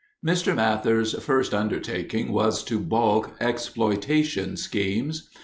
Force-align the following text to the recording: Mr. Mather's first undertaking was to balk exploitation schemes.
Mr. 0.25 0.55
Mather's 0.55 1.13
first 1.23 1.53
undertaking 1.53 2.31
was 2.31 2.63
to 2.63 2.79
balk 2.79 3.33
exploitation 3.39 4.57
schemes. 4.57 5.29